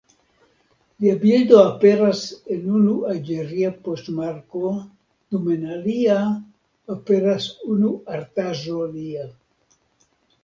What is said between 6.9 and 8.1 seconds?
aperas unu